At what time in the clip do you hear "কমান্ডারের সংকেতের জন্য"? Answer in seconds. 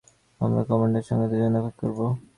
0.69-1.55